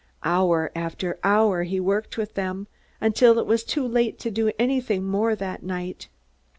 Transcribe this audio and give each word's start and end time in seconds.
Hour 0.23 0.71
after 0.75 1.19
hour 1.23 1.61
he 1.61 1.79
worked 1.79 2.17
with 2.17 2.33
them, 2.33 2.65
until 2.99 3.37
it 3.37 3.45
was 3.45 3.63
too 3.63 3.87
late 3.87 4.17
to 4.21 4.31
do 4.31 4.51
anything 4.57 5.03
more 5.03 5.35
that 5.35 5.61
night. 5.61 6.07